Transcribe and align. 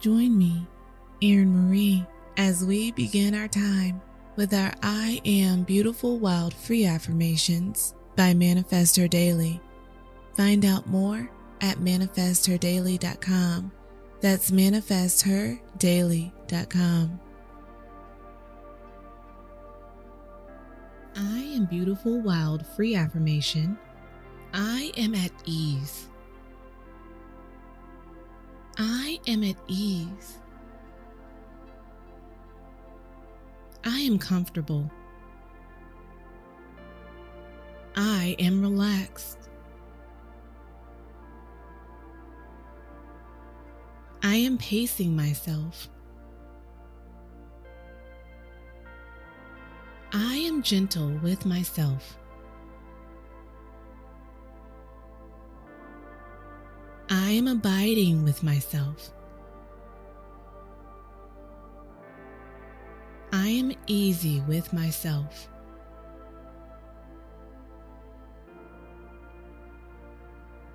Join 0.00 0.36
me, 0.38 0.66
Erin 1.22 1.54
Marie, 1.54 2.06
as 2.38 2.64
we 2.64 2.90
begin 2.92 3.34
our 3.34 3.48
time 3.48 4.00
with 4.34 4.54
our 4.54 4.72
I 4.82 5.20
Am 5.26 5.64
Beautiful 5.64 6.18
Wild 6.18 6.54
Free 6.54 6.86
Affirmations 6.86 7.92
by 8.16 8.32
Manifest 8.32 8.96
Her 8.96 9.08
Daily. 9.08 9.60
Find 10.32 10.64
out 10.64 10.86
more 10.86 11.30
at 11.60 11.80
manifestherdaily.com. 11.80 13.72
That's 14.22 14.50
manifestherdaily.com. 14.50 17.20
I 21.14 21.38
am 21.38 21.66
beautiful, 21.66 22.22
wild, 22.22 22.66
free 22.68 22.94
affirmation. 22.94 23.76
I 24.54 24.92
am 24.96 25.14
at 25.14 25.32
ease. 25.44 26.08
I 28.82 29.20
am 29.26 29.44
at 29.44 29.56
ease. 29.68 30.38
I 33.84 33.98
am 33.98 34.18
comfortable. 34.18 34.90
I 37.94 38.36
am 38.38 38.62
relaxed. 38.62 39.50
I 44.22 44.36
am 44.36 44.56
pacing 44.56 45.14
myself. 45.14 45.90
I 50.14 50.36
am 50.36 50.62
gentle 50.62 51.10
with 51.22 51.44
myself. 51.44 52.19
Am 57.40 57.48
abiding 57.48 58.22
with 58.22 58.42
myself. 58.42 59.14
I 63.32 63.48
am 63.48 63.72
easy 63.86 64.42
with 64.42 64.70
myself. 64.74 65.48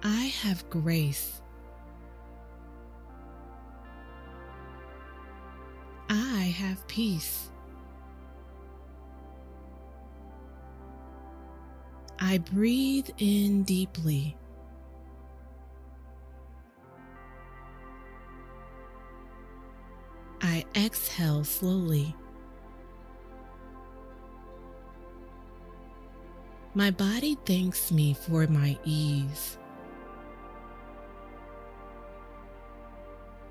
I 0.02 0.34
have 0.42 0.68
grace. 0.72 1.40
I 6.10 6.56
have 6.58 6.88
peace. 6.88 7.52
I 12.18 12.40
breathe 12.40 13.10
in 13.20 13.62
deeply. 13.62 14.36
Exhale 20.76 21.44
slowly. 21.44 22.16
My 26.74 26.92
body 26.92 27.38
thanks 27.46 27.92
me 27.92 28.14
for 28.14 28.46
my 28.48 28.78
ease. 28.84 29.58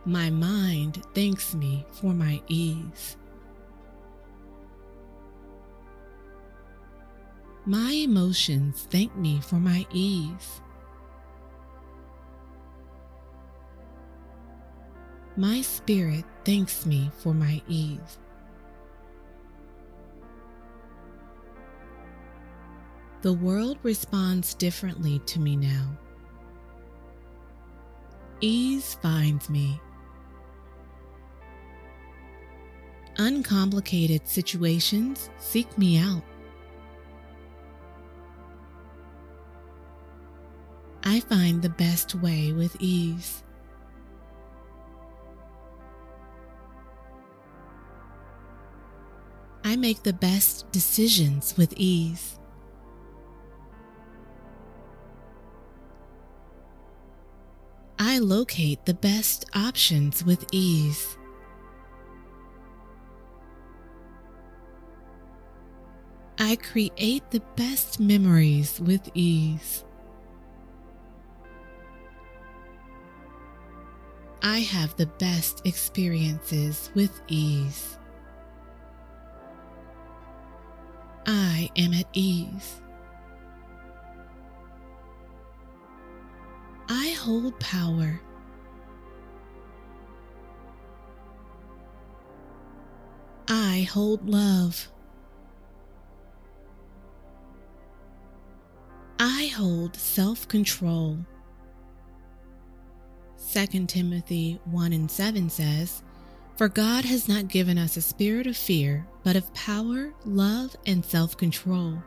My 0.04 0.28
mind 0.28 1.02
thanks 1.14 1.54
me 1.54 1.86
for 1.92 2.12
my 2.12 2.42
ease. 2.48 3.16
My 7.64 7.92
emotions 7.92 8.86
thank 8.90 9.16
me 9.16 9.40
for 9.40 9.54
my 9.54 9.86
ease. 9.90 10.60
My 15.36 15.62
spirit 15.62 16.24
thanks 16.44 16.86
me 16.86 17.10
for 17.18 17.34
my 17.34 17.60
ease. 17.66 18.18
The 23.22 23.32
world 23.32 23.78
responds 23.82 24.54
differently 24.54 25.18
to 25.26 25.40
me 25.40 25.56
now. 25.56 25.96
Ease 28.40 28.96
finds 29.02 29.50
me. 29.50 29.80
Uncomplicated 33.16 34.28
situations 34.28 35.30
seek 35.38 35.76
me 35.78 35.98
out. 35.98 36.22
I 41.02 41.20
find 41.20 41.60
the 41.60 41.70
best 41.70 42.14
way 42.14 42.52
with 42.52 42.76
ease. 42.78 43.42
I 49.74 49.76
make 49.76 50.04
the 50.04 50.12
best 50.12 50.70
decisions 50.70 51.56
with 51.56 51.74
ease. 51.76 52.38
I 57.98 58.20
locate 58.20 58.86
the 58.86 58.94
best 58.94 59.46
options 59.52 60.24
with 60.24 60.46
ease. 60.52 61.18
I 66.38 66.54
create 66.54 67.28
the 67.32 67.42
best 67.56 67.98
memories 67.98 68.80
with 68.80 69.10
ease. 69.14 69.84
I 74.40 74.60
have 74.60 74.94
the 74.94 75.06
best 75.18 75.66
experiences 75.66 76.92
with 76.94 77.20
ease. 77.26 77.98
I 81.26 81.70
am 81.76 81.94
at 81.94 82.06
ease. 82.12 82.80
I 86.88 87.16
hold 87.18 87.58
power. 87.60 88.20
I 93.48 93.86
hold 93.90 94.28
love. 94.28 94.88
I 99.18 99.50
hold 99.56 99.96
self 99.96 100.46
control. 100.48 101.18
2 103.52 103.86
Timothy 103.86 104.58
1 104.64 104.92
and 104.92 105.10
7 105.10 105.48
says, 105.48 106.02
For 106.56 106.68
God 106.68 107.04
has 107.04 107.28
not 107.28 107.48
given 107.48 107.78
us 107.78 107.96
a 107.96 108.02
spirit 108.02 108.46
of 108.46 108.56
fear, 108.56 109.06
but 109.24 109.34
of 109.34 109.52
power, 109.54 110.14
love, 110.24 110.76
and 110.86 111.04
self 111.04 111.36
control. 111.36 112.00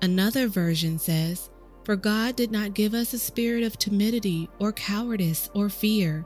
Another 0.00 0.48
version 0.48 0.98
says, 0.98 1.50
For 1.84 1.94
God 1.94 2.36
did 2.36 2.50
not 2.50 2.74
give 2.74 2.94
us 2.94 3.12
a 3.12 3.18
spirit 3.18 3.64
of 3.64 3.78
timidity 3.78 4.48
or 4.58 4.72
cowardice 4.72 5.50
or 5.54 5.68
fear, 5.68 6.24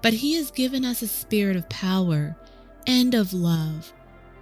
but 0.00 0.12
He 0.12 0.34
has 0.34 0.52
given 0.52 0.84
us 0.84 1.02
a 1.02 1.08
spirit 1.08 1.56
of 1.56 1.68
power 1.68 2.36
and 2.86 3.14
of 3.14 3.32
love 3.32 3.92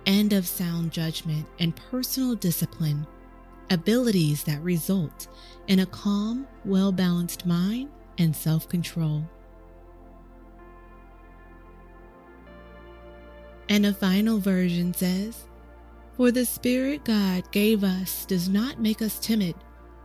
and 0.07 0.35
of 0.35 0.47
sound 0.47 0.93
judgment 0.93 1.47
and 1.59 1.77
personal 1.91 2.35
discipline, 2.35 3.07
abilities 3.71 4.45
that 4.45 4.63
result 4.63 5.29
in 5.67 5.81
a 5.81 5.87
calm, 5.87 6.47
well 6.67 6.93
balanced 6.93 7.47
mind 7.47 7.89
and 8.19 8.37
self 8.37 8.69
control. 8.69 9.25
And 13.71 13.87
a 13.87 13.95
final 13.95 14.39
version 14.39 14.93
says, 14.93 15.47
For 16.17 16.31
the 16.31 16.45
Spirit 16.45 17.05
God 17.05 17.51
gave 17.53 17.83
us 17.83 18.27
does 18.27 18.49
not 18.49 18.79
make 18.81 19.01
us 19.01 19.19
timid, 19.19 19.55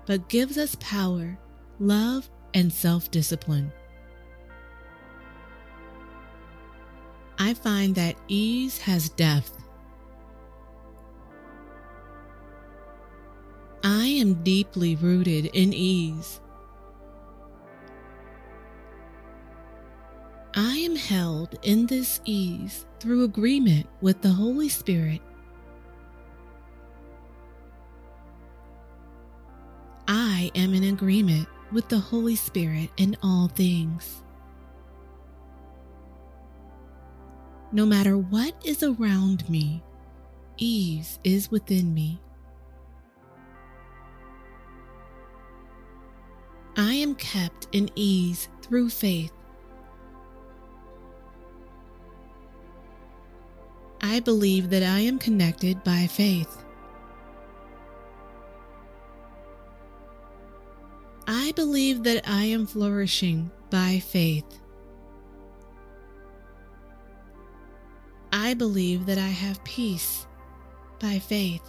but 0.06 0.30
gives 0.30 0.58
us 0.58 0.78
power, 0.80 1.38
love, 1.80 2.30
and 2.54 2.72
self 2.72 3.12
discipline. 3.12 3.74
I 7.38 7.54
find 7.54 7.94
that 7.96 8.16
ease 8.30 8.78
has 8.78 9.10
depth 9.10 9.58
I 13.86 14.08
am 14.08 14.42
deeply 14.42 14.96
rooted 14.96 15.46
in 15.54 15.72
ease. 15.72 16.40
I 20.58 20.78
am 20.78 20.96
held 20.96 21.60
in 21.64 21.86
this 21.86 22.22
ease 22.24 22.86
through 23.02 23.26
agreement 23.26 23.88
with 24.00 24.22
the 24.22 24.30
Holy 24.30 24.70
Spirit. 24.70 25.20
I 30.08 30.50
am 30.56 30.74
in 30.74 30.86
agreement 30.86 31.50
with 31.74 31.90
the 31.90 32.00
Holy 32.00 32.38
Spirit 32.38 32.90
in 32.96 33.18
all 33.22 33.50
things. 33.50 34.24
No 37.74 37.86
matter 37.86 38.18
what 38.18 38.56
is 38.64 38.82
around 38.82 39.50
me, 39.50 39.84
ease 40.56 41.20
is 41.26 41.52
within 41.52 41.94
me. 41.94 42.22
I 46.78 46.94
am 46.94 47.14
kept 47.16 47.68
in 47.74 47.90
ease 47.96 48.48
through 48.62 48.90
faith. 48.90 49.35
I 54.08 54.20
believe 54.20 54.70
that 54.70 54.84
I 54.84 55.00
am 55.00 55.18
connected 55.18 55.84
by 55.84 56.06
faith. 56.06 56.64
I 61.26 61.52
believe 61.56 62.04
that 62.04 62.22
I 62.30 62.44
am 62.44 62.68
flourishing 62.68 63.50
by 63.72 63.98
faith. 63.98 64.60
I 68.32 68.54
believe 68.54 69.08
that 69.08 69.18
I 69.18 69.34
have 69.44 69.64
peace 69.64 70.28
by 71.00 71.18
faith. 71.18 71.68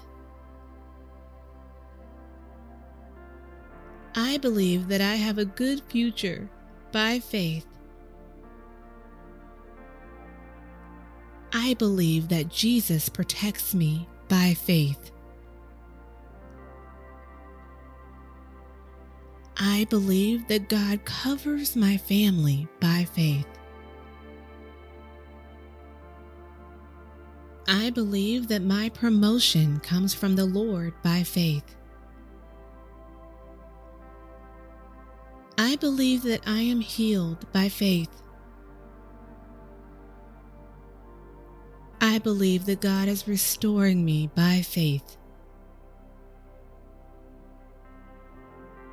I 4.14 4.36
believe 4.36 4.88
that 4.88 5.00
I 5.00 5.14
have 5.14 5.38
a 5.38 5.46
good 5.46 5.80
future 5.88 6.50
by 6.92 7.18
faith. 7.18 7.66
I 11.52 11.74
believe 11.74 12.28
that 12.28 12.48
Jesus 12.48 13.08
protects 13.08 13.74
me 13.74 14.08
by 14.28 14.54
faith. 14.54 15.10
I 19.58 19.86
believe 19.88 20.48
that 20.48 20.68
God 20.68 21.04
covers 21.04 21.76
my 21.76 21.96
family 21.96 22.68
by 22.80 23.06
faith. 23.12 23.46
I 27.68 27.90
believe 27.90 28.48
that 28.48 28.62
my 28.62 28.90
promotion 28.90 29.80
comes 29.80 30.14
from 30.14 30.36
the 30.36 30.44
Lord 30.44 30.92
by 31.02 31.22
faith. 31.22 31.74
I 35.58 35.76
believe 35.76 36.22
that 36.24 36.42
I 36.46 36.60
am 36.60 36.80
healed 36.80 37.50
by 37.52 37.68
faith. 37.68 38.22
I 42.06 42.18
believe 42.18 42.66
that 42.66 42.80
God 42.80 43.08
is 43.08 43.26
restoring 43.26 44.04
me 44.04 44.30
by 44.36 44.62
faith. 44.62 45.16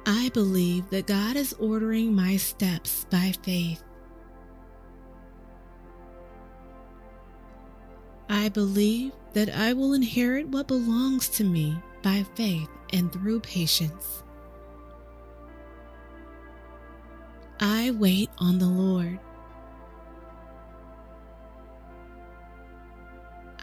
I 0.07 0.31
believe 0.33 0.89
that 0.89 1.05
God 1.05 1.35
is 1.35 1.53
ordering 1.53 2.15
my 2.15 2.37
steps 2.37 3.05
by 3.11 3.35
faith. 3.43 3.83
I 8.29 8.49
believe 8.49 9.11
that 9.33 9.55
I 9.55 9.73
will 9.73 9.93
inherit 9.93 10.47
what 10.47 10.67
belongs 10.67 11.29
to 11.37 11.43
me 11.43 11.77
by 12.01 12.25
faith 12.33 12.69
and 12.93 13.13
through 13.13 13.41
patience. 13.41 14.23
I 17.59 17.91
wait 17.91 18.31
on 18.39 18.57
the 18.57 18.65
Lord. 18.65 19.19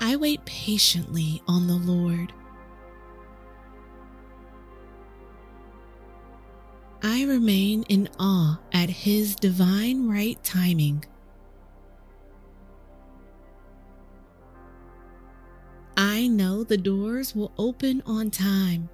I 0.02 0.16
wait 0.16 0.42
patiently 0.46 1.42
on 1.46 1.66
the 1.66 1.74
Lord. 1.74 2.32
I 7.02 7.24
remain 7.24 7.84
in 7.90 8.08
awe 8.18 8.58
at 8.72 8.88
His 8.88 9.36
divine 9.36 10.08
right 10.08 10.42
timing. 10.42 11.04
I 15.98 16.28
know 16.28 16.64
the 16.64 16.78
doors 16.78 17.34
will 17.34 17.52
open 17.58 18.02
on 18.06 18.30
time. 18.30 18.88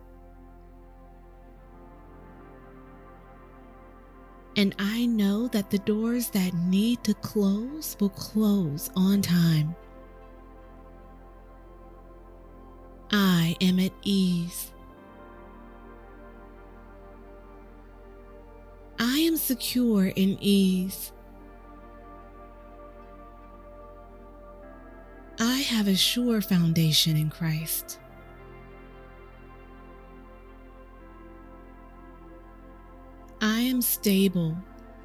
And 4.56 4.75
I 4.79 5.06
know 5.06 5.47
that 5.49 5.70
the 5.70 5.79
doors 5.79 6.31
that 6.31 6.53
need 6.55 7.05
to 7.05 7.14
close 7.14 7.97
will 8.00 8.08
close 8.11 8.91
on 8.97 9.23
time. 9.23 9.76
I 13.18 13.56
am 13.62 13.78
at 13.78 13.92
ease. 14.02 14.72
I 18.98 19.20
am 19.20 19.38
secure 19.38 20.08
in 20.08 20.36
ease. 20.38 21.12
I 25.40 25.60
have 25.60 25.88
a 25.88 25.96
sure 25.96 26.42
foundation 26.42 27.16
in 27.16 27.30
Christ. 27.30 27.98
I 33.40 33.60
am 33.60 33.80
stable 33.80 34.54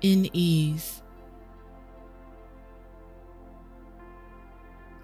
in 0.02 0.30
ease. 0.34 1.02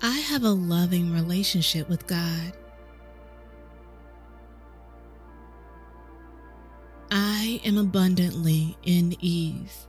I 0.02 0.18
have 0.18 0.44
a 0.44 0.50
loving 0.50 1.14
relationship 1.14 1.88
with 1.88 2.06
God. 2.06 2.52
I 7.58 7.68
am 7.68 7.80
abundantly 7.80 8.78
in 8.84 9.16
ease. 9.20 9.88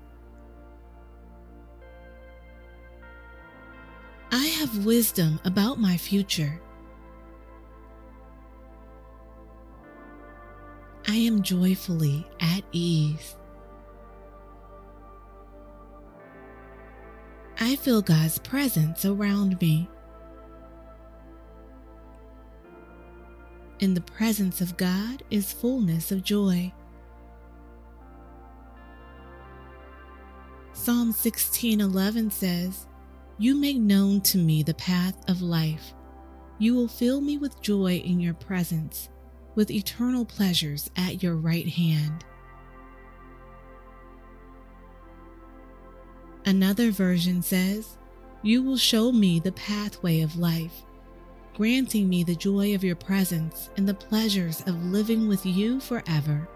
I 4.32 4.46
have 4.46 4.86
wisdom 4.86 5.38
about 5.44 5.78
my 5.78 5.98
future. 5.98 6.62
I 11.06 11.14
am 11.16 11.42
joyfully 11.42 12.26
at 12.40 12.62
ease. 12.72 13.36
I 17.60 17.76
feel 17.76 18.00
God's 18.00 18.38
presence 18.38 19.04
around 19.04 19.60
me. 19.60 19.90
In 23.80 23.92
the 23.92 24.00
presence 24.00 24.62
of 24.62 24.78
God 24.78 25.22
is 25.30 25.52
fullness 25.52 26.10
of 26.10 26.22
joy. 26.22 26.72
Psalm 30.88 31.12
16:11 31.12 32.30
says, 32.30 32.86
"You 33.36 33.54
make 33.54 33.76
known 33.76 34.22
to 34.22 34.38
me 34.38 34.62
the 34.62 34.72
path 34.72 35.18
of 35.28 35.42
life. 35.42 35.92
You 36.58 36.74
will 36.74 36.88
fill 36.88 37.20
me 37.20 37.36
with 37.36 37.60
joy 37.60 37.96
in 37.96 38.20
your 38.20 38.32
presence." 38.32 39.10
with 39.54 39.70
eternal 39.70 40.24
pleasures 40.24 40.88
at 40.96 41.22
your 41.22 41.36
right 41.36 41.68
hand. 41.68 42.24
Another 46.46 46.90
version 46.90 47.42
says, 47.42 47.98
You 48.42 48.62
will 48.62 48.78
show 48.78 49.12
me 49.12 49.40
the 49.40 49.52
pathway 49.52 50.20
of 50.20 50.38
life, 50.38 50.84
granting 51.54 52.08
me 52.08 52.22
the 52.22 52.36
joy 52.36 52.74
of 52.74 52.84
your 52.84 52.96
presence 52.96 53.68
and 53.76 53.86
the 53.86 53.92
pleasures 53.92 54.62
of 54.66 54.82
living 54.84 55.28
with 55.28 55.44
you 55.44 55.80
forever. 55.80 56.48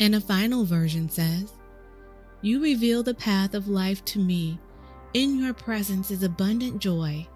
And 0.00 0.14
a 0.14 0.20
final 0.20 0.64
version 0.64 1.08
says, 1.08 1.52
You 2.40 2.62
reveal 2.62 3.02
the 3.02 3.14
path 3.14 3.54
of 3.54 3.68
life 3.68 4.04
to 4.06 4.18
me 4.18 4.58
in 5.14 5.38
your 5.38 5.54
presence 5.54 6.10
is 6.10 6.22
abundant 6.22 6.80
joy. 6.80 7.26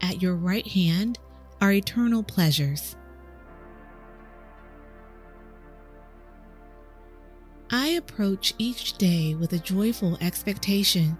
At 0.00 0.20
your 0.20 0.34
right 0.34 0.66
hand 0.66 1.18
are 1.60 1.72
eternal 1.72 2.22
pleasures. 2.22 2.96
I 7.70 7.88
approach 7.88 8.52
each 8.58 8.98
day 8.98 9.34
with 9.34 9.54
a 9.54 9.58
joyful 9.58 10.18
expectation. 10.20 11.16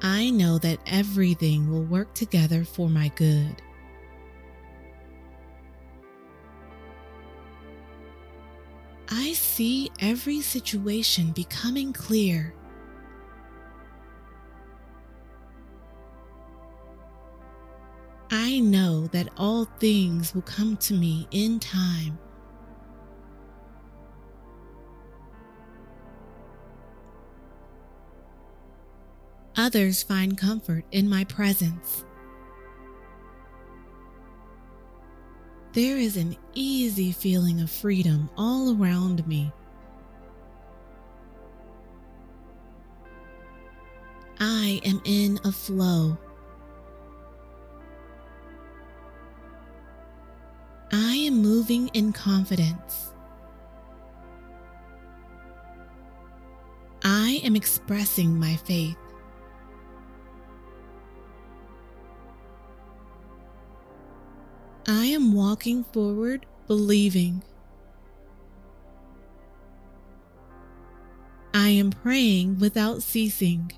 I 0.00 0.30
know 0.30 0.56
that 0.58 0.78
everything 0.86 1.70
will 1.70 1.84
work 1.84 2.14
together 2.14 2.64
for 2.64 2.88
my 2.88 3.08
good. 3.16 3.60
I 9.08 9.32
see 9.34 9.90
every 10.00 10.40
situation 10.40 11.30
becoming 11.30 11.92
clear. 11.92 12.54
I 18.30 18.58
know 18.58 19.06
that 19.08 19.28
all 19.36 19.66
things 19.78 20.34
will 20.34 20.42
come 20.42 20.76
to 20.78 20.94
me 20.94 21.28
in 21.30 21.60
time. 21.60 22.18
Others 29.56 30.02
find 30.02 30.36
comfort 30.36 30.84
in 30.90 31.08
my 31.08 31.24
presence. 31.24 32.04
There 35.76 35.98
is 35.98 36.16
an 36.16 36.34
easy 36.54 37.12
feeling 37.12 37.60
of 37.60 37.70
freedom 37.70 38.30
all 38.38 38.74
around 38.80 39.26
me. 39.28 39.52
I 44.40 44.80
am 44.86 45.02
in 45.04 45.38
a 45.44 45.52
flow. 45.52 46.16
I 50.92 51.14
am 51.26 51.42
moving 51.42 51.88
in 51.88 52.10
confidence. 52.14 53.12
I 57.04 57.42
am 57.44 57.54
expressing 57.54 58.40
my 58.40 58.56
faith. 58.56 58.96
Walking 65.56 65.84
forward 65.84 66.44
believing. 66.66 67.42
I 71.54 71.70
am 71.70 71.88
praying 71.88 72.58
without 72.58 73.02
ceasing. 73.02 73.72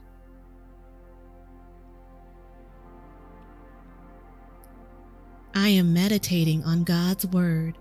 I 5.54 5.68
am 5.68 5.92
meditating 5.94 6.64
on 6.64 6.82
God's 6.82 7.26
Word. 7.26 7.78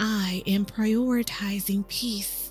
I 0.00 0.42
am 0.46 0.64
prioritizing 0.64 1.86
peace. 1.86 2.41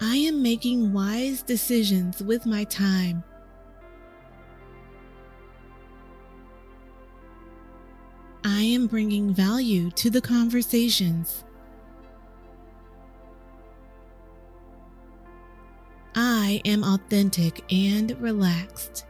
I 0.00 0.16
am 0.16 0.42
making 0.42 0.92
wise 0.92 1.42
decisions 1.42 2.22
with 2.22 2.46
my 2.46 2.64
time. 2.64 3.24
I 8.44 8.62
am 8.62 8.86
bringing 8.86 9.34
value 9.34 9.90
to 9.92 10.08
the 10.08 10.20
conversations. 10.20 11.44
I 16.14 16.60
am 16.64 16.84
authentic 16.84 17.64
and 17.72 18.10
relaxed. 18.20 19.04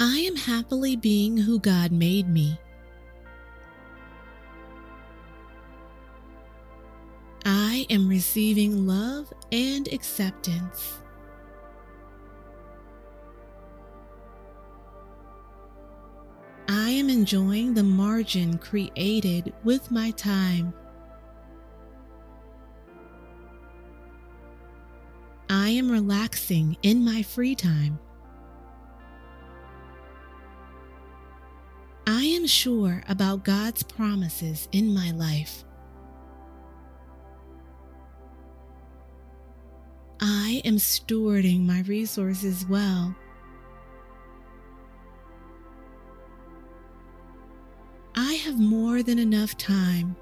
I 0.00 0.18
am 0.18 0.34
happily 0.34 0.96
being 0.96 1.36
who 1.36 1.60
God 1.60 1.92
made 1.92 2.28
me. 2.28 2.58
Am 7.92 8.08
receiving 8.08 8.86
love 8.86 9.30
and 9.52 9.86
acceptance. 9.92 10.98
I 16.68 16.88
am 16.88 17.10
enjoying 17.10 17.74
the 17.74 17.82
margin 17.82 18.56
created 18.56 19.52
with 19.62 19.90
my 19.90 20.10
time. 20.12 20.72
I 25.50 25.68
am 25.68 25.90
relaxing 25.90 26.78
in 26.82 27.04
my 27.04 27.22
free 27.22 27.54
time. 27.54 27.98
I 32.06 32.22
am 32.22 32.46
sure 32.46 33.02
about 33.06 33.44
God's 33.44 33.82
promises 33.82 34.66
in 34.72 34.94
my 34.94 35.10
life. 35.10 35.64
Am 40.64 40.76
stewarding 40.76 41.66
my 41.66 41.82
resources 41.82 42.66
well. 42.68 43.14
I 48.14 48.34
have 48.34 48.58
more 48.58 49.02
than 49.02 49.18
enough 49.18 49.56
time. 49.56 50.16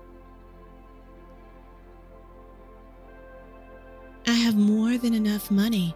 I 4.27 4.33
have 4.33 4.57
more 4.57 4.97
than 4.97 5.13
enough 5.15 5.51
money. 5.51 5.95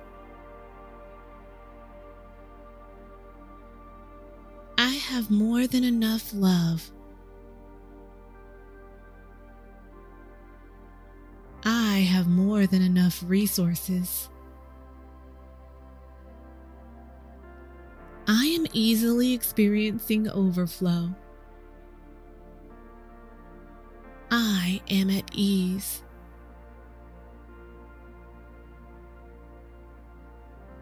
I 4.77 4.91
have 4.91 5.31
more 5.31 5.67
than 5.67 5.85
enough 5.85 6.33
love. 6.35 6.91
I 11.65 11.99
have 12.01 12.27
more 12.27 12.67
than 12.67 12.83
enough 12.83 13.23
resources. 13.27 14.29
Easily 18.75 19.33
experiencing 19.33 20.29
overflow. 20.29 21.15
I 24.31 24.83
am 24.91 25.11
at 25.11 25.31
ease. 25.33 26.03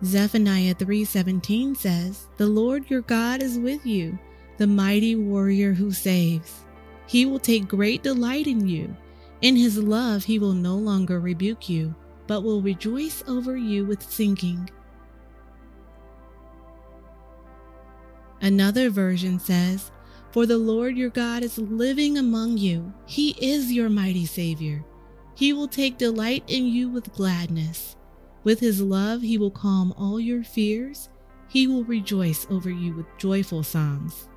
Zephaniah 0.05 0.75
3:17 0.75 1.77
says, 1.77 2.27
"The 2.37 2.47
Lord 2.47 2.91
your 2.91 3.03
God 3.03 3.41
is 3.43 3.59
with 3.59 3.87
you, 3.87 4.19
the 4.59 4.67
mighty 4.67 5.15
warrior 5.15 5.75
who 5.75 5.93
saves. 5.93 6.65
He 7.07 7.25
will 7.25 7.39
take 7.39 7.69
great 7.69 8.03
delight 8.03 8.47
in 8.47 8.67
you. 8.67 8.97
In 9.43 9.55
his 9.55 9.79
love 9.79 10.25
he 10.25 10.39
will 10.39 10.55
no 10.55 10.77
longer 10.77 11.21
rebuke 11.21 11.69
you, 11.69 11.95
but 12.27 12.43
will 12.43 12.63
rejoice 12.63 13.23
over 13.29 13.57
you 13.57 13.85
with 13.85 14.03
singing." 14.03 14.69
Another 18.43 18.91
version 18.91 19.39
says, 19.39 19.91
for 20.33 20.47
the 20.47 20.57
Lord 20.57 20.97
your 20.97 21.11
God 21.11 21.45
is 21.45 21.59
living 21.59 22.17
among 22.17 22.57
you. 22.57 22.95
He 23.05 23.37
is 23.39 23.71
your 23.71 23.91
mighty 23.91 24.25
Savior. 24.25 24.83
He 25.35 25.53
will 25.53 25.69
take 25.69 25.99
delight 25.99 26.43
in 26.47 26.65
you 26.67 26.89
with 26.89 27.13
gladness. 27.13 27.97
With 28.43 28.59
his 28.59 28.81
love, 28.81 29.21
he 29.21 29.37
will 29.37 29.51
calm 29.51 29.93
all 29.99 30.19
your 30.19 30.43
fears. 30.43 31.11
He 31.49 31.67
will 31.67 31.85
rejoice 31.85 32.47
over 32.51 32.71
you 32.71 32.95
with 32.95 33.07
joyful 33.19 33.63
songs. 33.63 34.31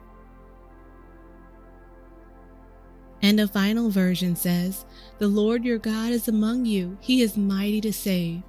And 3.21 3.39
a 3.39 3.47
final 3.47 3.89
version 3.89 4.35
says, 4.35 4.85
The 5.17 5.29
Lord 5.29 5.63
your 5.63 5.77
God 5.77 6.11
is 6.11 6.27
among 6.27 6.65
you. 6.65 6.97
He 6.99 7.21
is 7.21 7.37
mighty 7.37 7.79
to 7.81 7.93
save. 7.93 8.43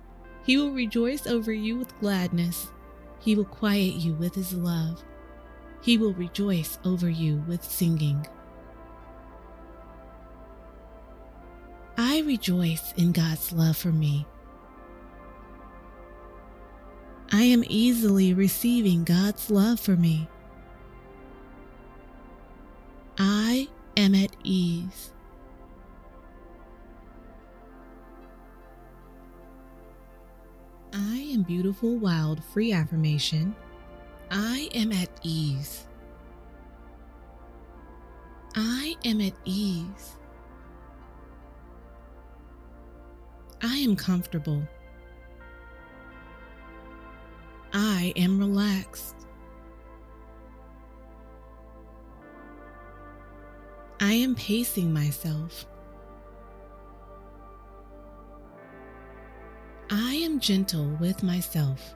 He 0.45 0.57
will 0.57 0.73
rejoice 0.73 1.29
over 1.29 1.53
you 1.53 1.77
with 1.77 1.99
gladness. 2.01 2.73
He 3.21 3.37
will 3.37 3.45
quiet 3.45 3.95
you 3.95 4.15
with 4.15 4.35
his 4.35 4.53
love. 4.53 5.05
He 5.87 5.97
will 5.97 6.15
rejoice 6.15 6.81
over 6.85 7.09
you 7.09 7.45
with 7.47 7.63
singing. 7.63 8.27
I 11.97 12.23
rejoice 12.23 12.93
in 12.97 13.13
God's 13.13 13.53
love 13.53 13.77
for 13.77 13.93
me. 13.93 14.27
I 17.31 17.43
am 17.43 17.63
easily 17.69 18.35
receiving 18.35 19.05
God's 19.05 19.49
love 19.49 19.79
for 19.79 19.95
me. 19.95 20.29
I 23.17 23.69
am 23.97 24.17
at 24.17 24.35
ease. 24.43 25.13
I 30.93 31.31
am 31.33 31.45
beautiful, 31.45 31.97
wild, 31.97 32.43
free 32.43 32.73
affirmation 32.73 33.55
I 34.31 34.69
am 34.75 34.93
at 34.93 35.09
ease. 35.23 35.87
I 38.55 38.95
am 39.05 39.21
at 39.21 39.35
ease. 39.45 40.17
I 43.63 43.77
am 43.77 43.97
comfortable. 43.97 44.63
I 47.73 48.13
am 48.17 48.39
relaxed. 48.39 49.15
I 54.01 54.13
am 54.13 54.35
pacing 54.35 54.93
myself. 54.93 55.67
I 59.91 60.15
am 60.15 60.41
gentle 60.41 60.89
with 61.01 61.23
myself. 61.23 61.95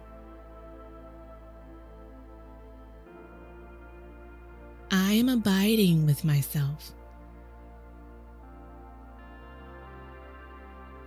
I 5.11 5.15
am 5.15 5.29
abiding 5.29 6.07
with 6.07 6.25
myself. 6.25 6.93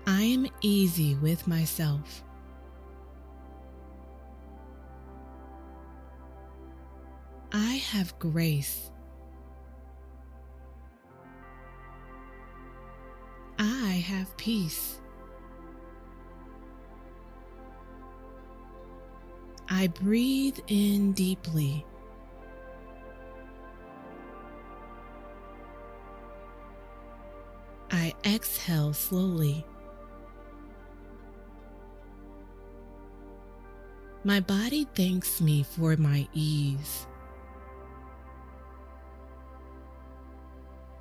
I 0.05 0.23
am 0.23 0.45
easy 0.59 1.15
with 1.15 1.47
myself. 1.47 2.21
I 7.53 7.75
have 7.91 8.19
grace. 8.19 8.91
I 13.57 14.03
have 14.05 14.35
peace. 14.35 14.99
I 19.69 19.87
breathe 19.87 20.59
in 20.67 21.13
deeply. 21.13 21.85
Exhale 28.25 28.93
slowly. 28.93 29.65
My 34.23 34.39
body 34.39 34.87
thanks 34.95 35.41
me 35.41 35.63
for 35.63 35.97
my 35.97 36.27
ease. 36.33 37.05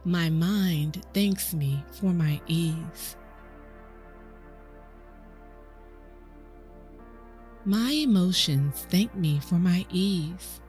My 0.05 0.29
mind 0.31 1.07
thanks 1.15 1.55
me 1.55 1.85
for 1.93 2.13
my 2.13 2.41
ease. 2.49 3.17
My 7.65 7.93
emotions 7.93 8.85
thank 8.91 9.15
me 9.15 9.39
for 9.39 9.55
my 9.55 9.87
ease. 9.89 10.61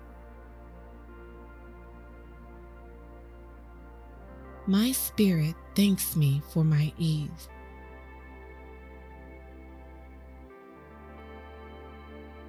My 4.68 4.92
spirit 4.92 5.56
thanks 5.76 6.16
me 6.16 6.42
for 6.50 6.64
my 6.64 6.92
ease. 6.98 7.50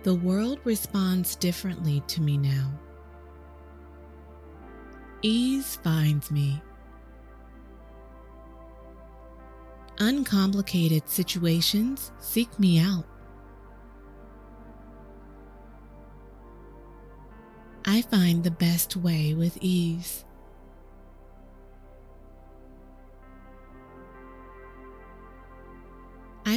The 0.02 0.14
world 0.14 0.60
responds 0.64 1.34
differently 1.34 2.02
to 2.08 2.20
me 2.20 2.36
now. 2.36 2.70
Ease 5.22 5.76
finds 5.76 6.30
me. 6.30 6.62
Uncomplicated 9.98 11.08
situations 11.08 12.12
seek 12.18 12.58
me 12.58 12.78
out. 12.78 13.06
I 17.86 18.02
find 18.02 18.44
the 18.44 18.50
best 18.50 18.96
way 18.96 19.32
with 19.32 19.56
ease. 19.62 20.24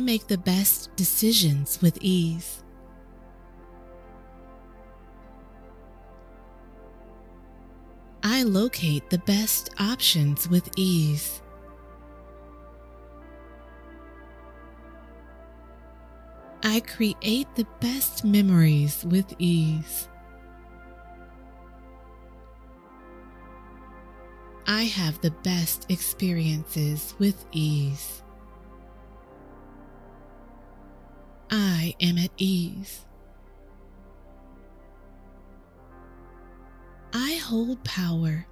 Make 0.08 0.26
the 0.28 0.38
best 0.38 0.96
decisions 0.96 1.82
with 1.82 1.98
ease. 2.00 2.64
I 8.24 8.44
locate 8.44 9.10
the 9.10 9.18
best 9.18 9.70
options 9.78 10.48
with 10.48 10.70
ease. 10.78 11.42
I 16.64 16.80
create 16.80 17.54
the 17.56 17.68
best 17.82 18.24
memories 18.24 19.04
with 19.10 19.34
ease. 19.40 20.08
I 24.66 24.84
have 24.84 25.20
the 25.20 25.32
best 25.44 25.92
experiences 25.92 27.14
with 27.20 27.44
ease. 27.52 28.24
I 31.50 31.96
am 32.02 32.18
at 32.18 32.32
ease. 32.38 33.06
I 37.14 37.36
hold 37.36 37.84
power. 37.84 38.46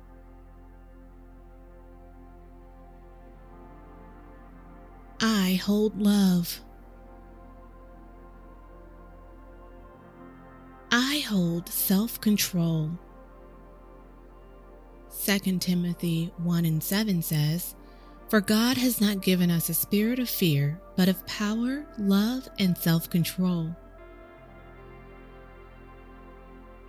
I 5.19 5.59
hold 5.63 5.99
love. 6.01 6.61
I 10.91 11.23
hold 11.27 11.67
self 11.67 12.21
control. 12.21 12.91
2 15.25 15.57
Timothy 15.59 16.31
1 16.37 16.65
and 16.65 16.83
7 16.83 17.21
says, 17.21 17.75
For 18.29 18.41
God 18.41 18.77
has 18.77 18.99
not 18.99 19.21
given 19.21 19.51
us 19.51 19.69
a 19.69 19.73
spirit 19.73 20.17
of 20.17 20.29
fear, 20.29 20.79
but 20.95 21.07
of 21.07 21.25
power, 21.27 21.85
love, 21.97 22.49
and 22.57 22.77
self 22.77 23.09
control. 23.09 23.75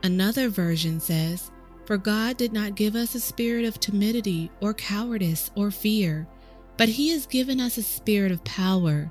Another 0.03 0.49
version 0.49 0.99
says, 0.99 1.51
For 1.85 1.99
God 1.99 2.37
did 2.37 2.53
not 2.53 2.75
give 2.75 2.95
us 2.95 3.15
a 3.15 3.21
spirit 3.21 3.65
of 3.65 3.81
timidity 3.81 4.51
or 4.61 4.73
cowardice 4.73 5.51
or 5.55 5.71
fear, 5.71 6.27
but 6.77 6.89
He 6.89 7.11
has 7.11 7.27
given 7.27 7.61
us 7.61 7.77
a 7.77 7.83
spirit 7.83 8.33
of 8.33 8.45
power 8.45 9.11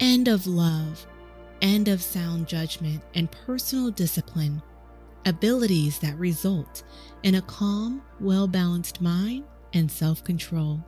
and 0.00 0.28
of 0.28 0.46
love 0.46 1.06
and 1.60 1.88
of 1.88 2.02
sound 2.02 2.46
judgment 2.46 3.02
and 3.14 3.30
personal 3.46 3.90
discipline, 3.90 4.62
abilities 5.26 5.98
that 5.98 6.18
result 6.18 6.84
in 7.24 7.36
a 7.36 7.42
calm, 7.42 8.02
well 8.20 8.46
balanced 8.46 9.00
mind 9.00 9.44
and 9.72 9.90
self 9.90 10.22
control. 10.22 10.84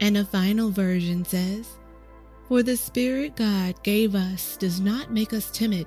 And 0.00 0.16
a 0.16 0.24
final 0.24 0.70
version 0.70 1.24
says, 1.24 1.78
For 2.48 2.62
the 2.62 2.76
Spirit 2.76 3.36
God 3.36 3.82
gave 3.82 4.14
us 4.14 4.56
does 4.56 4.80
not 4.80 5.12
make 5.12 5.32
us 5.32 5.50
timid, 5.50 5.86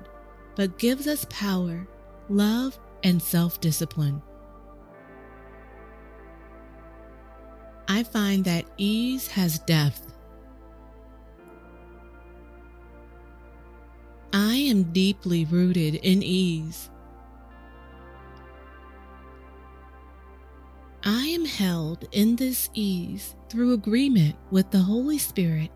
but 0.56 0.78
gives 0.78 1.08
us 1.08 1.26
power, 1.30 1.88
love, 2.30 2.80
and 3.04 3.22
self 3.22 3.60
discipline. 3.60 4.22
I 7.88 8.04
find 8.04 8.46
that 8.46 8.66
ease 8.78 9.28
has 9.28 9.60
depth 9.60 10.14
I 14.36 14.56
am 14.56 14.92
deeply 14.94 15.46
rooted 15.46 15.96
in 15.96 16.24
ease. 16.24 16.90
I 21.06 21.26
am 21.26 21.44
held 21.44 22.06
in 22.14 22.38
this 22.38 22.70
ease 22.74 23.36
through 23.50 23.74
agreement 23.74 24.36
with 24.52 24.72
the 24.72 24.80
Holy 24.80 25.18
Spirit. 25.18 25.70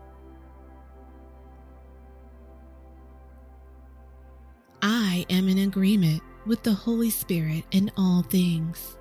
I 4.80 5.26
am 5.28 5.48
in 5.48 5.58
agreement 5.58 6.22
with 6.46 6.62
the 6.62 6.72
Holy 6.72 7.10
Spirit 7.10 7.64
in 7.72 7.90
all 7.98 8.22
things. 8.22 8.96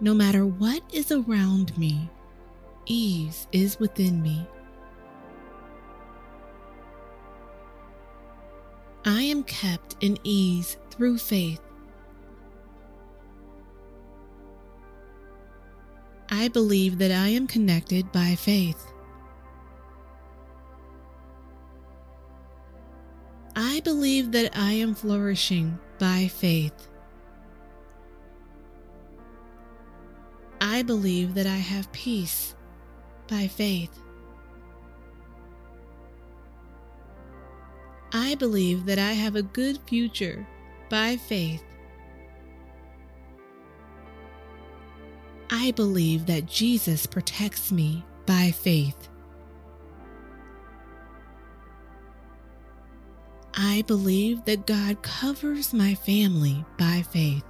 No 0.00 0.12
matter 0.12 0.44
what 0.44 0.82
is 0.92 1.12
around 1.12 1.78
me, 1.78 2.10
ease 2.86 3.46
is 3.52 3.78
within 3.78 4.20
me. 4.20 4.44
I 9.04 9.22
am 9.22 9.44
kept 9.44 9.94
in 10.00 10.18
ease 10.24 10.78
through 10.90 11.18
faith. 11.18 11.60
I 16.42 16.48
believe 16.48 16.98
that 16.98 17.12
I 17.12 17.28
am 17.28 17.46
connected 17.46 18.10
by 18.10 18.34
faith. 18.34 18.92
I 23.54 23.78
believe 23.84 24.32
that 24.32 24.50
I 24.56 24.72
am 24.72 24.92
flourishing 24.96 25.78
by 26.00 26.26
faith. 26.26 26.88
I 30.60 30.82
believe 30.82 31.34
that 31.34 31.46
I 31.46 31.58
have 31.58 31.92
peace 31.92 32.56
by 33.28 33.46
faith. 33.46 33.96
I 38.12 38.34
believe 38.34 38.84
that 38.86 38.98
I 38.98 39.12
have 39.12 39.36
a 39.36 39.42
good 39.44 39.78
future 39.86 40.44
by 40.88 41.18
faith. 41.18 41.62
I 45.54 45.70
believe 45.72 46.24
that 46.26 46.46
Jesus 46.46 47.04
protects 47.04 47.70
me 47.70 48.02
by 48.24 48.52
faith. 48.52 49.10
I 53.52 53.82
believe 53.86 54.46
that 54.46 54.66
God 54.66 55.02
covers 55.02 55.74
my 55.74 55.94
family 55.94 56.64
by 56.78 57.04
faith. 57.12 57.44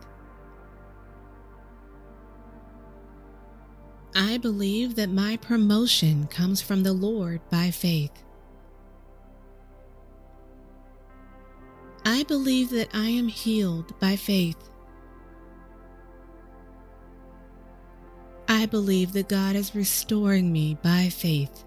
I 4.16 4.36
believe 4.38 4.96
that 4.96 5.08
my 5.08 5.36
promotion 5.36 6.26
comes 6.26 6.60
from 6.60 6.82
the 6.82 6.92
Lord 6.92 7.40
by 7.50 7.70
faith. 7.70 8.24
I 12.04 12.24
believe 12.24 12.70
that 12.70 12.88
I 12.92 13.10
am 13.10 13.28
healed 13.28 13.96
by 14.00 14.16
faith. 14.16 14.71
I 18.54 18.66
believe 18.66 19.14
that 19.14 19.30
God 19.30 19.56
is 19.56 19.74
restoring 19.74 20.52
me 20.52 20.76
by 20.82 21.08
faith. 21.08 21.64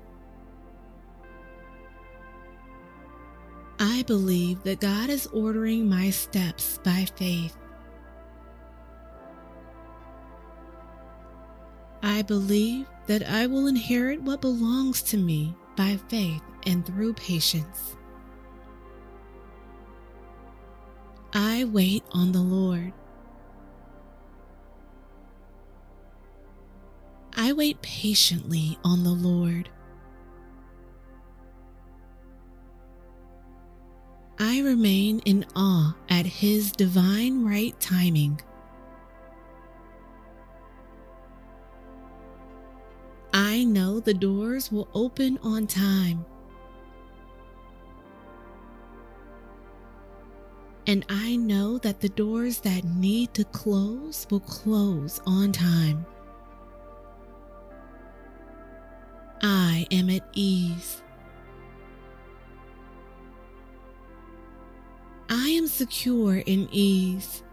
I 3.79 4.03
believe 4.03 4.61
that 4.65 4.81
God 4.81 5.09
is 5.09 5.25
ordering 5.33 5.89
my 5.89 6.11
steps 6.11 6.77
by 6.83 7.07
faith. 7.15 7.57
I 12.03 12.21
believe 12.21 12.85
that 13.07 13.27
I 13.27 13.47
will 13.47 13.65
inherit 13.65 14.21
what 14.21 14.41
belongs 14.41 15.01
to 15.09 15.17
me 15.17 15.55
by 15.75 15.97
faith 16.07 16.43
and 16.67 16.85
through 16.85 17.15
patience. 17.15 17.97
I 21.33 21.63
wait 21.63 22.03
on 22.11 22.31
the 22.31 22.41
Lord. 22.41 22.93
I 27.45 27.53
wait 27.53 27.79
patiently 27.83 28.79
on 28.83 29.03
the 29.03 29.11
Lord. 29.11 29.69
I 34.39 34.61
remain 34.61 35.19
in 35.25 35.45
awe 35.55 35.95
at 36.09 36.25
His 36.25 36.71
divine 36.71 37.45
right 37.45 37.79
timing. 37.79 38.41
I 43.31 43.63
know 43.63 43.99
the 43.99 44.15
doors 44.15 44.71
will 44.71 44.87
open 44.95 45.37
on 45.43 45.67
time. 45.67 46.25
And 50.87 51.05
I 51.09 51.35
know 51.35 51.77
that 51.77 52.01
the 52.01 52.09
doors 52.09 52.59
that 52.61 52.85
need 52.85 53.35
to 53.35 53.43
close 53.43 54.25
will 54.31 54.39
close 54.39 55.21
on 55.27 55.51
time. 55.51 56.07
I 59.75 59.85
am 59.91 60.09
at 60.09 60.25
ease. 60.31 61.03
I 65.27 65.49
am 65.49 65.67
secure 65.67 66.37
in 66.37 66.69
ease. 66.71 67.43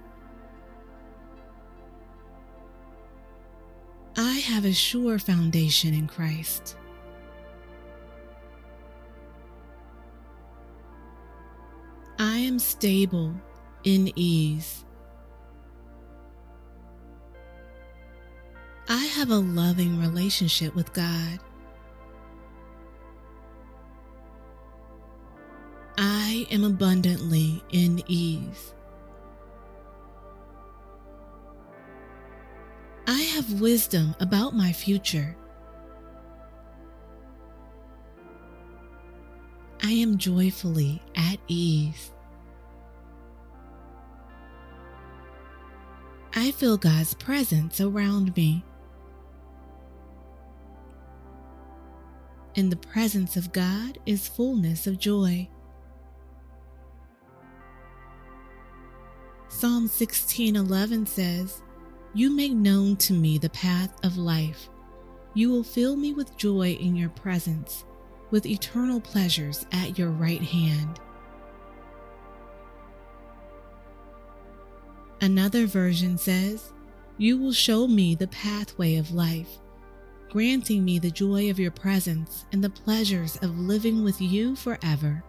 I 4.16 4.34
have 4.34 4.64
a 4.64 4.72
sure 4.72 5.18
foundation 5.18 5.94
in 5.94 6.06
Christ. 6.06 6.76
I 12.20 12.36
am 12.36 12.60
stable 12.60 13.34
in 13.82 14.12
ease. 14.14 14.84
I 18.88 19.06
have 19.06 19.30
a 19.30 19.38
loving 19.38 19.98
relationship 20.00 20.76
with 20.76 20.92
God. 20.92 21.40
Am 26.52 26.64
abundantly 26.64 27.64
in 27.70 28.02
ease. 28.06 28.74
I 33.06 33.20
have 33.34 33.60
wisdom 33.60 34.14
about 34.20 34.54
my 34.54 34.70
future. 34.72 35.34
I 39.82 39.90
am 39.90 40.18
joyfully 40.18 41.02
at 41.16 41.38
ease. 41.48 42.12
I 46.34 46.50
feel 46.52 46.76
God's 46.76 47.14
presence 47.14 47.80
around 47.80 48.36
me. 48.36 48.64
In 52.54 52.68
the 52.68 52.76
presence 52.76 53.36
of 53.36 53.52
God 53.52 53.98
is 54.04 54.28
fullness 54.28 54.86
of 54.86 54.98
joy. 54.98 55.48
Psalm 59.62 59.86
16:11 59.86 61.06
says, 61.06 61.62
"You 62.14 62.34
make 62.34 62.52
known 62.52 62.96
to 62.96 63.12
me 63.12 63.38
the 63.38 63.48
path 63.50 63.94
of 64.02 64.16
life. 64.16 64.68
You 65.34 65.50
will 65.50 65.62
fill 65.62 65.94
me 65.94 66.12
with 66.12 66.36
joy 66.36 66.72
in 66.72 66.96
your 66.96 67.10
presence, 67.10 67.84
with 68.32 68.44
eternal 68.44 69.00
pleasures 69.00 69.64
at 69.70 69.96
your 69.96 70.10
right 70.10 70.42
hand." 70.42 70.98
Another 75.20 75.68
version 75.68 76.18
says, 76.18 76.72
"You 77.16 77.38
will 77.38 77.52
show 77.52 77.86
me 77.86 78.16
the 78.16 78.26
pathway 78.26 78.96
of 78.96 79.12
life, 79.12 79.60
granting 80.28 80.84
me 80.84 80.98
the 80.98 81.12
joy 81.12 81.48
of 81.50 81.60
your 81.60 81.70
presence 81.70 82.46
and 82.50 82.64
the 82.64 82.68
pleasures 82.68 83.36
of 83.36 83.60
living 83.60 84.02
with 84.02 84.20
you 84.20 84.56
forever." 84.56 85.22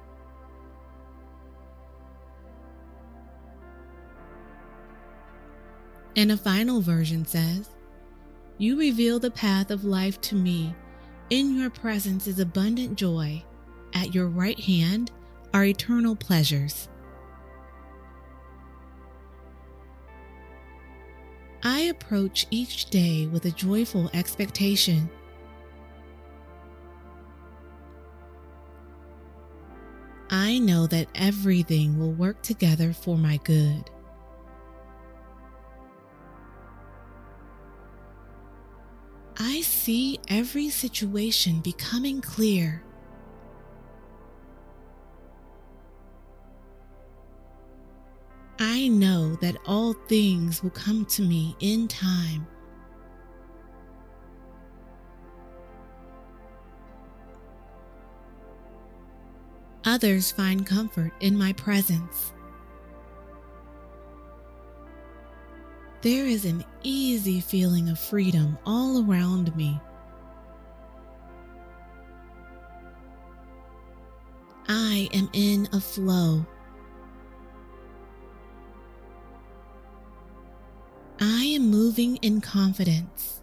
And 6.16 6.32
a 6.32 6.38
final 6.38 6.80
version 6.82 7.26
says, 7.26 7.70
You 8.58 8.78
reveal 8.78 9.20
the 9.20 9.32
path 9.32 9.72
of 9.72 9.84
life 9.84 10.22
to 10.22 10.36
me. 10.36 10.76
In 11.30 11.58
your 11.58 11.70
presence 11.70 12.28
is 12.28 12.40
abundant 12.40 12.98
joy. 12.98 13.44
At 13.94 14.14
your 14.14 14.28
right 14.28 14.60
hand 14.60 15.12
are 15.54 15.66
eternal 15.66 16.16
pleasures. 16.16 16.90
I 21.64 21.82
approach 21.82 22.46
each 22.52 22.90
day 22.90 23.26
with 23.28 23.46
a 23.46 23.52
joyful 23.52 24.10
expectation. 24.14 25.10
I 30.30 30.60
know 30.60 30.88
that 30.88 31.08
everything 31.16 31.98
will 31.98 32.12
work 32.12 32.42
together 32.42 32.92
for 32.92 33.18
my 33.18 33.38
good. 33.46 33.90
Every 40.44 40.68
situation 40.68 41.62
becoming 41.62 42.20
clear. 42.20 42.84
I 48.60 48.90
know 48.90 49.36
that 49.38 49.56
all 49.66 49.94
things 49.94 50.62
will 50.62 50.72
come 50.72 51.06
to 51.06 51.22
me 51.22 51.56
in 51.62 51.88
time. 51.88 52.46
Others 59.86 60.34
find 60.34 60.66
comfort 60.66 61.14
in 61.22 61.38
my 61.38 61.54
presence. 61.54 62.34
There 66.02 66.26
is 66.26 66.44
an 66.44 66.66
easy 66.84 67.40
feeling 67.40 67.88
of 67.88 67.98
freedom 67.98 68.58
all 68.66 69.10
around 69.10 69.56
me. 69.56 69.80
I 74.94 75.10
am 75.12 75.28
in 75.34 75.68
a 75.74 75.80
flow. 75.82 76.46
I 81.20 81.46
am 81.46 81.72
moving 81.72 82.18
in 82.18 82.42
confidence. 82.42 83.42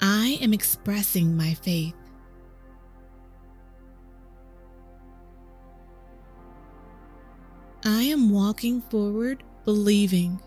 I 0.00 0.38
am 0.42 0.52
expressing 0.52 1.36
my 1.36 1.54
faith. 1.54 1.94
I 7.84 8.02
am 8.02 8.30
walking 8.30 8.80
forward 8.80 9.44
believing. 9.64 10.40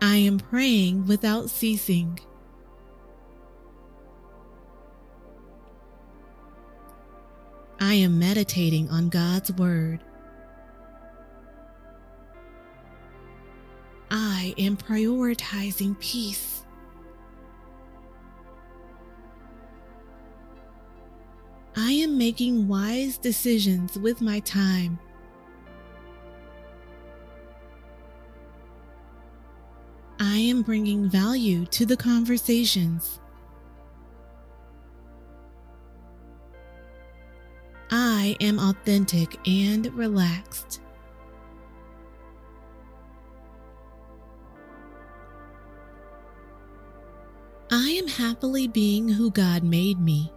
I 0.00 0.16
am 0.16 0.38
praying 0.38 1.06
without 1.06 1.50
ceasing. 1.50 2.18
I 7.92 7.96
am 7.96 8.18
meditating 8.18 8.88
on 8.88 9.10
God's 9.10 9.52
Word. 9.52 10.02
I 14.10 14.54
am 14.56 14.78
prioritizing 14.78 16.00
peace. 16.00 16.64
I 21.76 21.92
am 21.92 22.16
making 22.16 22.66
wise 22.66 23.18
decisions 23.18 23.98
with 23.98 24.22
my 24.22 24.40
time. 24.40 24.98
I 30.18 30.38
am 30.38 30.62
bringing 30.62 31.10
value 31.10 31.66
to 31.66 31.84
the 31.84 31.98
conversations. 31.98 33.20
I 38.22 38.36
am 38.40 38.60
authentic 38.60 39.36
and 39.48 39.92
relaxed. 39.94 40.80
I 47.72 47.88
am 48.00 48.06
happily 48.06 48.68
being 48.68 49.08
who 49.08 49.32
God 49.32 49.64
made 49.64 49.98
me. 49.98 50.32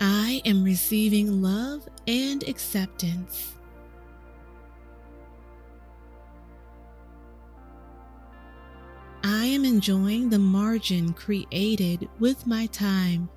I 0.00 0.42
am 0.44 0.64
receiving 0.64 1.40
love 1.40 1.88
and 2.08 2.42
acceptance. 2.48 3.55
I 9.46 9.50
am 9.50 9.64
enjoying 9.64 10.28
the 10.28 10.40
margin 10.40 11.12
created 11.12 12.08
with 12.18 12.48
my 12.48 12.66
time. 12.66 13.28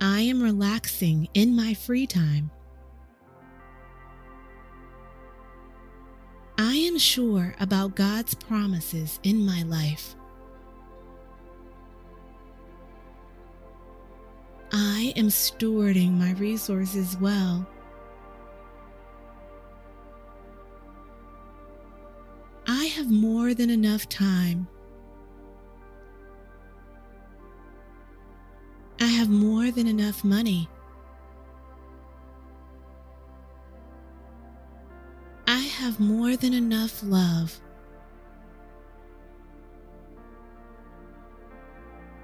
I 0.00 0.20
am 0.20 0.40
relaxing 0.40 1.26
in 1.34 1.56
my 1.56 1.74
free 1.74 2.06
time. 2.06 2.52
I 6.58 6.76
am 6.76 6.96
sure 6.96 7.56
about 7.58 7.96
God's 7.96 8.34
promises 8.34 9.18
in 9.24 9.44
my 9.44 9.64
life. 9.64 10.14
I 14.70 15.12
am 15.16 15.26
stewarding 15.26 16.12
my 16.12 16.34
resources 16.34 17.16
well. 17.20 17.66
Have 23.02 23.10
more 23.10 23.52
than 23.52 23.68
enough 23.68 24.08
time. 24.08 24.68
I 29.00 29.06
have 29.06 29.28
more 29.28 29.72
than 29.72 29.88
enough 29.88 30.22
money. 30.22 30.68
I 35.48 35.58
have 35.58 35.98
more 35.98 36.36
than 36.36 36.54
enough 36.54 37.02
love. 37.02 37.60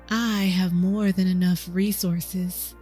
I 0.09 0.43
have 0.45 0.73
more 0.73 1.11
than 1.11 1.27
enough 1.27 1.69
resources. 1.73 2.77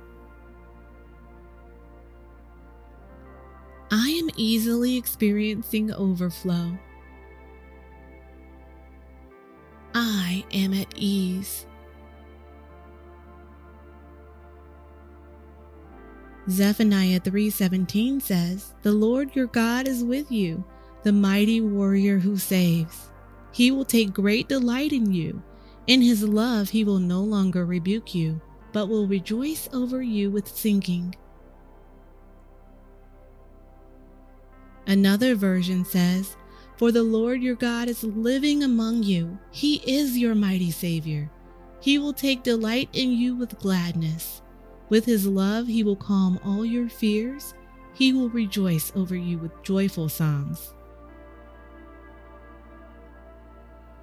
I 3.90 4.10
am 4.10 4.28
easily 4.36 4.98
experiencing 4.98 5.94
overflow. 5.94 6.78
Am 10.52 10.72
at 10.74 10.92
ease. 10.96 11.66
Zephaniah 16.48 17.20
3:17 17.20 18.20
says, 18.20 18.74
"The 18.82 18.92
Lord 18.92 19.34
your 19.34 19.46
God 19.46 19.88
is 19.88 20.04
with 20.04 20.30
you, 20.30 20.64
the 21.02 21.12
mighty 21.12 21.60
warrior 21.60 22.18
who 22.18 22.36
saves. 22.36 23.10
He 23.52 23.70
will 23.70 23.84
take 23.84 24.12
great 24.12 24.48
delight 24.48 24.92
in 24.92 25.12
you. 25.12 25.42
In 25.86 26.02
his 26.02 26.22
love 26.22 26.70
he 26.70 26.84
will 26.84 27.00
no 27.00 27.20
longer 27.20 27.64
rebuke 27.64 28.14
you, 28.14 28.40
but 28.72 28.88
will 28.88 29.06
rejoice 29.08 29.68
over 29.72 30.02
you 30.02 30.30
with 30.30 30.46
singing." 30.46 31.14
Another 34.86 35.34
version 35.34 35.84
says, 35.84 36.36
For 36.76 36.92
the 36.92 37.02
Lord 37.02 37.42
your 37.42 37.54
God 37.54 37.88
is 37.88 38.04
living 38.04 38.62
among 38.62 39.02
you. 39.02 39.38
He 39.50 39.76
is 39.90 40.18
your 40.18 40.34
mighty 40.34 40.70
Savior. 40.70 41.30
He 41.80 41.98
will 41.98 42.12
take 42.12 42.42
delight 42.42 42.88
in 42.92 43.12
you 43.12 43.34
with 43.34 43.58
gladness. 43.58 44.42
With 44.88 45.04
his 45.04 45.26
love, 45.26 45.66
he 45.66 45.82
will 45.82 45.96
calm 45.96 46.38
all 46.44 46.64
your 46.64 46.88
fears. 46.88 47.54
He 47.94 48.12
will 48.12 48.28
rejoice 48.28 48.92
over 48.94 49.16
you 49.16 49.38
with 49.38 49.62
joyful 49.62 50.08
songs. 50.08 50.74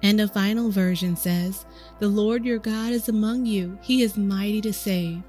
And 0.02 0.20
a 0.20 0.28
final 0.28 0.70
version 0.70 1.16
says, 1.16 1.64
The 2.00 2.08
Lord 2.08 2.44
your 2.44 2.58
God 2.58 2.92
is 2.92 3.08
among 3.08 3.46
you. 3.46 3.78
He 3.82 4.02
is 4.02 4.18
mighty 4.18 4.60
to 4.62 4.72
save. 4.72 5.22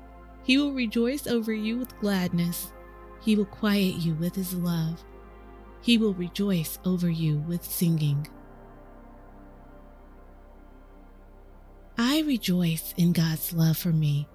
He 0.44 0.58
will 0.58 0.74
rejoice 0.74 1.28
over 1.28 1.54
you 1.54 1.78
with 1.78 1.98
gladness. 2.00 2.74
He 3.22 3.36
will 3.36 3.46
quiet 3.46 3.96
you 3.96 4.16
with 4.16 4.36
his 4.36 4.54
love. 4.54 5.04
He 5.86 6.00
will 6.00 6.15
rejoice 6.15 6.80
over 6.84 7.12
you 7.12 7.38
with 7.48 7.63
singing. 7.63 8.28
I 11.95 12.21
rejoice 12.21 12.95
in 12.98 13.13
God's 13.13 13.54
love 13.54 13.78
for 13.78 13.91
me. 13.91 14.28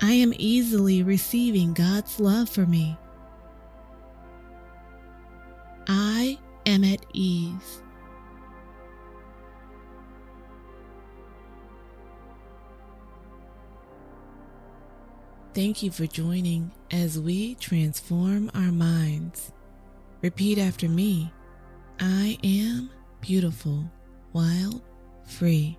I 0.00 0.12
am 0.12 0.32
easily 0.36 1.02
receiving 1.02 1.72
God's 1.72 2.20
love 2.20 2.48
for 2.48 2.64
me. 2.64 2.96
I 5.88 6.38
am 6.64 6.84
at 6.84 7.04
ease. 7.12 7.82
Thank 15.54 15.84
you 15.84 15.92
for 15.92 16.08
joining 16.08 16.72
as 16.90 17.16
we 17.16 17.54
transform 17.54 18.50
our 18.56 18.72
minds. 18.72 19.52
Repeat 20.20 20.58
after 20.58 20.88
me 20.88 21.32
I 22.00 22.36
am 22.42 22.90
beautiful, 23.20 23.84
wild, 24.32 24.82
free. 25.24 25.78